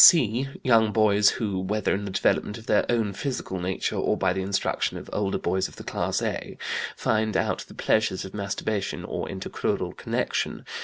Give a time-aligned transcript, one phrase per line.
[0.03, 4.33] "(c) Young boys who, whether in the development of their own physical nature, or by
[4.33, 6.57] the instruction of older boys of the class (a),
[6.97, 10.65] find out the pleasures of masturbation or intercrural connection.